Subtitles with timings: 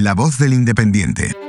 [0.00, 1.47] La voz del independiente.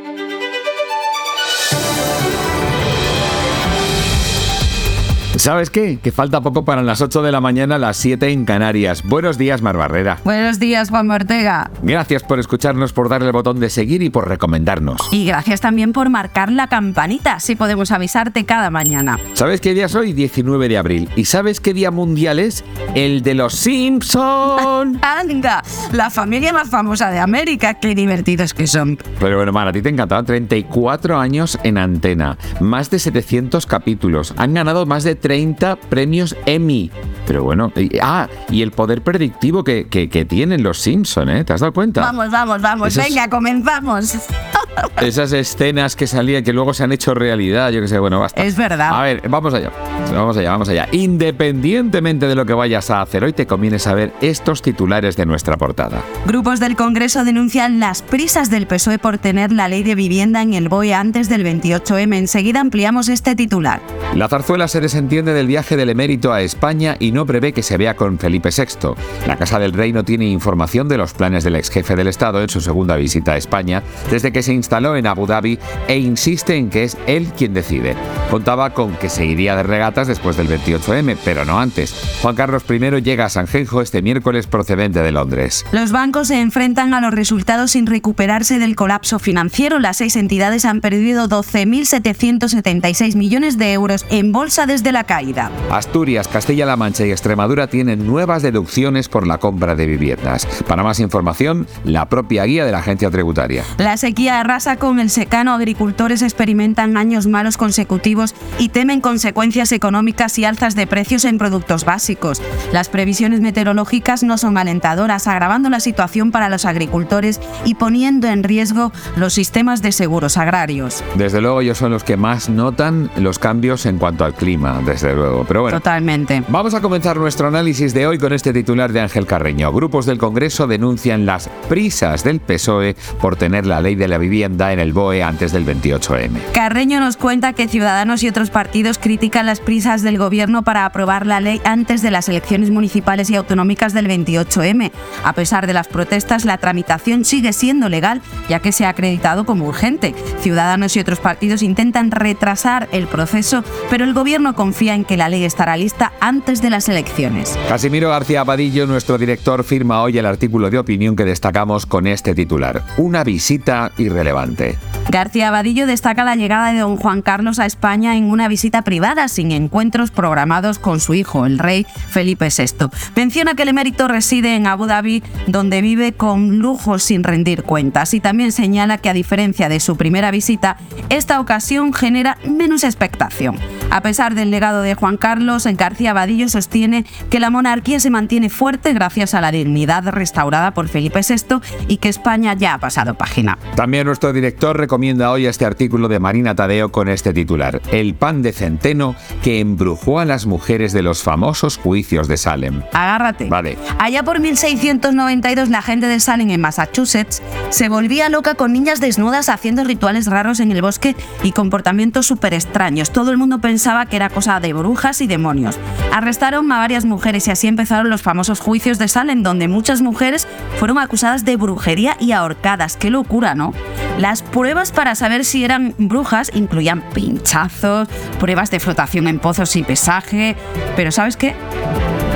[5.40, 6.00] ¿Sabes qué?
[6.04, 9.04] Que falta poco para las 8 de la mañana, las 7 en Canarias.
[9.04, 10.18] Buenos días, Mar Barrera.
[10.26, 11.72] Buenos días, Juan Ortega.
[11.82, 15.00] Gracias por escucharnos, por darle el botón de seguir y por recomendarnos.
[15.12, 19.18] Y gracias también por marcar la campanita, así podemos avisarte cada mañana.
[19.32, 20.12] ¿Sabes qué día es hoy?
[20.12, 21.10] 19 de abril.
[21.16, 22.66] ¿Y sabes qué día mundial es?
[22.94, 25.00] El de los Simpson.
[25.02, 25.64] ¡Anda!
[25.94, 27.76] La familia más famosa de América.
[27.76, 28.98] Qué divertidos que son.
[29.22, 30.22] Pero bueno, Mar, a ti te encantaba.
[30.22, 32.38] 34 años en antena.
[32.60, 34.34] Más de 700 capítulos.
[34.36, 36.90] Han ganado más de 30 premios Emmy.
[37.28, 41.44] Pero bueno, y, ah, y el poder predictivo que, que, que tienen los Simpson, ¿eh?
[41.44, 42.02] ¿Te has dado cuenta?
[42.02, 42.88] Vamos, vamos, vamos.
[42.88, 44.16] Esas- Venga, comenzamos.
[45.02, 48.42] Esas escenas que salían, que luego se han hecho realidad, yo que sé, bueno, basta.
[48.42, 48.90] Es verdad.
[48.92, 49.70] A ver, vamos allá.
[50.14, 50.88] Vamos allá, vamos allá.
[50.92, 55.58] Independientemente de lo que vayas a hacer hoy, te conviene saber estos titulares de nuestra
[55.58, 56.02] portada.
[56.26, 60.54] Grupos del Congreso denuncian las prisas del PSOE por tener la ley de vivienda en
[60.54, 62.16] el BOE antes del 28M.
[62.16, 63.82] Enseguida ampliamos este titular.
[64.16, 67.78] La zarzuela se desentiende del viaje del emérito a España y no prevé que se
[67.78, 68.96] vea con Felipe VI.
[69.28, 72.42] La Casa del Rey no tiene información de los planes del ex jefe del Estado
[72.42, 76.56] en su segunda visita a España desde que se instaló en Abu Dhabi e insiste
[76.56, 77.96] en que es él quien decide.
[78.32, 79.64] Contaba con que se iría de
[80.08, 81.94] después del 28M, pero no antes.
[82.22, 85.66] Juan Carlos I llega a Sanjenjo este miércoles procedente de Londres.
[85.72, 89.80] Los bancos se enfrentan a los resultados sin recuperarse del colapso financiero.
[89.80, 95.52] Las seis entidades han perdido 12.776 millones de euros en bolsa desde la caída.
[95.70, 100.46] Asturias, Castilla-La Mancha y Extremadura tienen nuevas deducciones por la compra de viviendas.
[100.68, 103.64] Para más información, la propia guía de la agencia tributaria.
[103.78, 105.54] La sequía arrasa con el secano.
[105.54, 109.89] Agricultores experimentan años malos consecutivos y temen consecuencias económicas
[110.38, 112.42] y alzas de precios en productos básicos.
[112.72, 118.44] Las previsiones meteorológicas no son alentadoras, agravando la situación para los agricultores y poniendo en
[118.44, 121.04] riesgo los sistemas de seguros agrarios.
[121.16, 125.16] Desde luego ellos son los que más notan los cambios en cuanto al clima, desde
[125.16, 125.44] luego.
[125.48, 125.80] Pero bueno.
[125.80, 126.44] Totalmente.
[126.50, 129.74] Vamos a comenzar nuestro análisis de hoy con este titular de Ángel Carreño.
[129.74, 134.72] Grupos del Congreso denuncian las prisas del PSOE por tener la ley de la vivienda
[134.72, 136.52] en el BOE antes del 28M.
[136.54, 141.26] Carreño nos cuenta que Ciudadanos y otros partidos critican las prisas del gobierno para aprobar
[141.26, 144.92] la ley antes de las elecciones municipales y autonómicas del 28M.
[145.24, 149.46] A pesar de las protestas, la tramitación sigue siendo legal, ya que se ha acreditado
[149.46, 150.14] como urgente.
[150.42, 155.30] Ciudadanos y otros partidos intentan retrasar el proceso, pero el gobierno confía en que la
[155.30, 157.58] ley estará lista antes de las elecciones.
[157.70, 162.36] Casimiro García Padillo, nuestro director, firma hoy el artículo de opinión que destacamos con este
[162.36, 162.84] titular.
[162.98, 164.78] Una visita irrelevante.
[165.10, 169.28] García Abadillo destaca la llegada de don Juan Carlos a España en una visita privada
[169.28, 172.90] sin encuentros programados con su hijo, el rey Felipe VI.
[173.16, 178.14] Menciona que el emérito reside en Abu Dhabi, donde vive con lujos sin rendir cuentas,
[178.14, 180.78] y también señala que a diferencia de su primera visita,
[181.10, 183.58] esta ocasión genera menos expectación.
[183.92, 188.50] A pesar del legado de Juan Carlos, García Abadillo sostiene que la monarquía se mantiene
[188.50, 193.16] fuerte gracias a la dignidad restaurada por Felipe VI y que España ya ha pasado
[193.16, 193.58] página.
[193.76, 197.82] También nuestro director recomienda hoy este artículo de Marina Tadeo con este titular.
[197.92, 202.84] El pan de centeno que embrujó a las mujeres de los famosos juicios de Salem.
[202.94, 203.46] Agárrate.
[203.46, 203.76] Vale.
[203.98, 207.42] Allá por 1692 la gente de Salem en Massachusetts
[207.72, 212.54] se volvía loca con niñas desnudas haciendo rituales raros en el bosque y comportamientos súper
[212.54, 213.12] extraños.
[213.12, 213.79] Todo el mundo pensaba
[214.10, 215.80] que era cosa de brujas y demonios.
[216.14, 220.48] Arrestaron a varias mujeres y así empezaron los famosos juicios de Salem donde muchas mujeres
[220.78, 222.98] fueron acusadas de brujería y ahorcadas.
[222.98, 223.74] Qué locura, ¿no?
[224.18, 228.10] Las pruebas para saber si eran brujas incluían pinchazos,
[228.40, 230.56] pruebas de flotación en pozos y pesaje,
[230.96, 231.56] pero ¿sabes qué?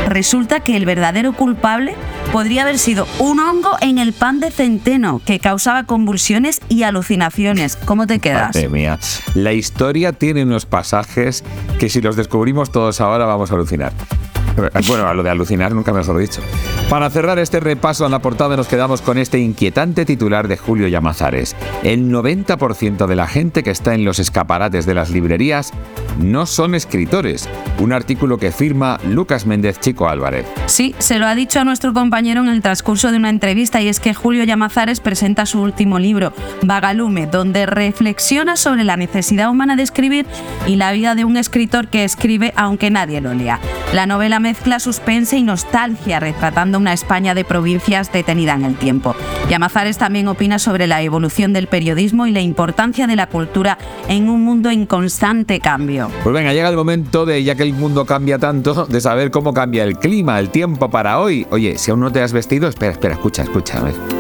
[0.08, 1.96] Resulta que el verdadero culpable
[2.32, 7.76] podría haber sido un hongo en el pan de centeno que causaba convulsiones y alucinaciones.
[7.76, 8.56] ¿Cómo te quedas?
[8.56, 9.00] Madre mía.
[9.36, 11.44] La historia tiene unos pasajes
[11.80, 13.94] que si los descubrimos todos ahora vamos a alucinar.
[14.88, 16.42] Bueno, a lo de alucinar nunca mejor dicho.
[16.90, 20.88] Para cerrar este repaso en la portada nos quedamos con este inquietante titular de Julio
[20.88, 21.56] Llamazares.
[21.82, 25.72] El 90% de la gente que está en los escaparates de las librerías
[26.20, 27.50] no son escritores.
[27.80, 30.46] Un artículo que firma Lucas Méndez Chico Álvarez.
[30.68, 33.88] Sí, se lo ha dicho a nuestro compañero en el transcurso de una entrevista y
[33.88, 39.76] es que Julio Llamazares presenta su último libro, Vagalume, donde reflexiona sobre la necesidad humana
[39.76, 40.26] de escribir
[40.68, 43.60] y la vida de un escritor que escribe aunque nadie lo lea.
[43.94, 49.16] La novela mezcla suspense y nostalgia, retratando una España de provincias detenida en el tiempo.
[49.52, 54.30] Llamazares también opina sobre la evolución del periodismo y la importancia de la cultura en
[54.30, 56.10] un mundo en constante cambio.
[56.24, 59.54] Pues venga, llega el momento de, ya que el mundo cambia tanto, de saber cómo
[59.54, 61.46] cambia el clima, el tiempo para hoy.
[61.52, 63.78] Oye, si aún no te has vestido, espera, espera, escucha, escucha.
[63.78, 64.13] A ver.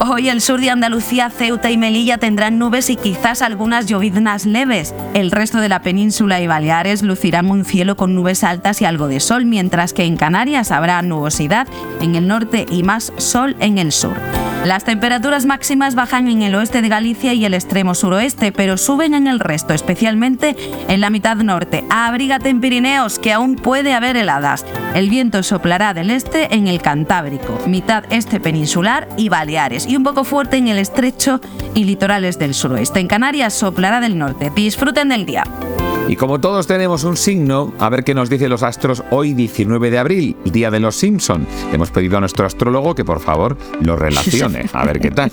[0.00, 4.94] Hoy el sur de Andalucía, Ceuta y Melilla tendrán nubes y quizás algunas lloviznas leves.
[5.14, 9.08] El resto de la península y Baleares lucirán un cielo con nubes altas y algo
[9.08, 11.66] de sol, mientras que en Canarias habrá nubosidad
[12.00, 14.16] en el norte y más sol en el sur.
[14.64, 19.12] Las temperaturas máximas bajan en el oeste de Galicia y el extremo suroeste, pero suben
[19.12, 20.56] en el resto, especialmente
[20.86, 21.84] en la mitad norte.
[21.90, 24.64] Abrígate en Pirineos, que aún puede haber heladas.
[24.94, 30.04] El viento soplará del este en el Cantábrico, mitad este peninsular y Baleares, y un
[30.04, 31.40] poco fuerte en el estrecho
[31.74, 33.00] y litorales del suroeste.
[33.00, 34.52] En Canarias soplará del norte.
[34.54, 35.42] Disfruten del día.
[36.12, 39.90] Y como todos tenemos un signo, a ver qué nos dicen los astros hoy 19
[39.90, 41.46] de abril, día de los Simpson.
[41.72, 44.66] hemos pedido a nuestro astrólogo que por favor lo relacione.
[44.74, 45.32] A ver qué tal.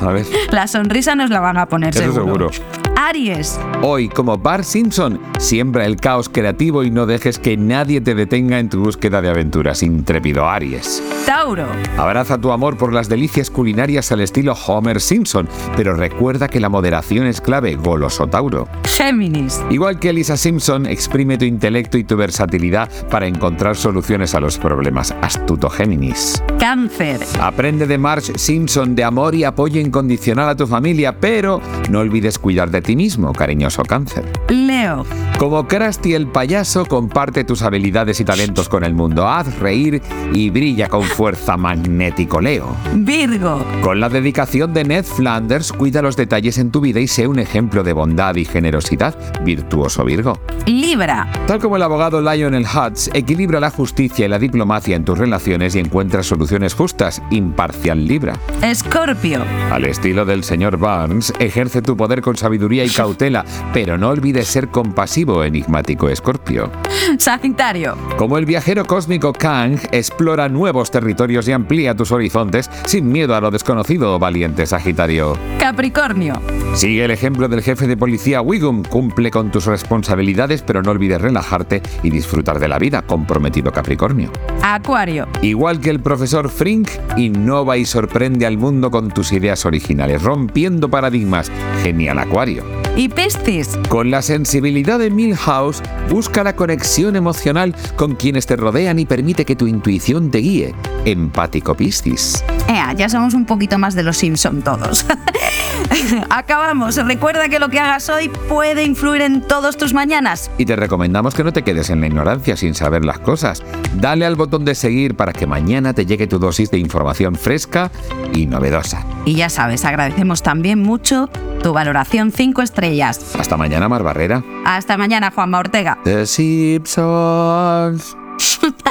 [0.00, 0.26] A ver.
[0.50, 2.50] La sonrisa nos la van a poner Eso seguro.
[2.96, 3.58] Aries.
[3.82, 8.58] Hoy, como Bart Simpson, siembra el caos creativo y no dejes que nadie te detenga
[8.58, 9.82] en tu búsqueda de aventuras.
[9.82, 11.02] Intrépido Aries.
[11.26, 11.66] Tauro.
[11.96, 16.68] Abraza tu amor por las delicias culinarias al estilo Homer Simpson, pero recuerda que la
[16.68, 18.68] moderación es clave, goloso Tauro.
[18.84, 19.60] Géminis.
[19.70, 24.58] Igual que Elisa Simpson, exprime tu intelecto y tu versatilidad para encontrar soluciones a los
[24.58, 25.14] problemas.
[25.22, 26.42] Astuto Géminis.
[26.62, 27.18] Cáncer.
[27.40, 31.60] Aprende de Marge Simpson de amor y apoyo incondicional a tu familia, pero
[31.90, 34.24] no olvides cuidar de ti mismo, cariñoso cáncer.
[34.48, 35.04] Leo.
[35.38, 39.26] Como Krusty el payaso, comparte tus habilidades y talentos con el mundo.
[39.26, 40.00] Haz reír
[40.32, 42.76] y brilla con fuerza magnético, Leo.
[42.94, 43.64] Virgo.
[43.82, 47.40] Con la dedicación de Ned Flanders, cuida los detalles en tu vida y sé un
[47.40, 49.16] ejemplo de bondad y generosidad.
[49.42, 50.38] Virtuoso Virgo.
[50.66, 51.28] Libra.
[51.48, 55.74] Tal como el abogado Lionel Hutz, equilibra la justicia y la diplomacia en tus relaciones
[55.74, 57.22] y encuentra soluciones justas.
[57.30, 58.34] Imparcial Libra.
[58.62, 59.40] Escorpio.
[59.70, 64.48] Al estilo del señor Barnes, ejerce tu poder con sabiduría y cautela, pero no olvides
[64.48, 66.70] ser compasivo, enigmático Escorpio.
[67.18, 67.96] Sagitario.
[68.16, 73.40] Como el viajero cósmico Kang, explora nuevos territorios y amplía tus horizontes sin miedo a
[73.40, 75.36] lo desconocido, valiente Sagitario.
[75.58, 76.34] Capricornio.
[76.74, 81.20] Sigue el ejemplo del jefe de policía Wiggum, cumple con tus responsabilidades, pero no olvides
[81.20, 84.30] relajarte y disfrutar de la vida, comprometido Capricornio.
[84.62, 85.28] Acuario.
[85.42, 90.88] Igual que el profesor Frink, innova y sorprende al mundo con tus ideas originales, rompiendo
[90.88, 91.50] paradigmas.
[91.82, 92.64] Genial Acuario.
[92.96, 93.78] Y Piscis.
[93.88, 99.44] Con la sensibilidad de Milhouse, busca la conexión emocional con quienes te rodean y permite
[99.44, 100.74] que tu intuición te guíe.
[101.04, 102.44] Empático Piscis.
[102.68, 105.06] Ea, ya somos un poquito más de los Simpson todos.
[106.30, 106.96] Acabamos.
[106.96, 110.50] Recuerda que lo que hagas hoy puede influir en todos tus mañanas.
[110.58, 113.62] Y te recomendamos que no te quedes en la ignorancia sin saber las cosas.
[113.94, 117.90] Dale al botón de seguir para que mañana te llegue tu dosis de información fresca
[118.32, 119.04] y novedosa.
[119.24, 121.28] Y ya sabes, agradecemos también mucho
[121.62, 123.34] tu valoración 5 estrellas.
[123.38, 124.42] Hasta mañana, Mar Barrera.
[124.64, 125.98] Hasta mañana, Juanma Ortega.
[126.04, 128.16] The Simpsons.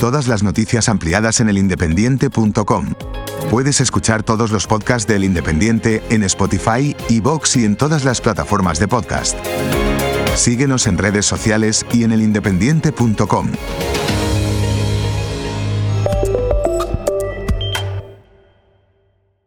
[0.00, 2.94] Todas las noticias ampliadas en elindependiente.com.
[3.50, 8.78] Puedes escuchar todos los podcasts del Independiente en Spotify, Vox y en todas las plataformas
[8.78, 9.38] de podcast.
[10.34, 13.48] Síguenos en redes sociales y en elindependiente.com.